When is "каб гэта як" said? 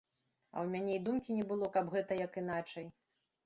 1.77-2.43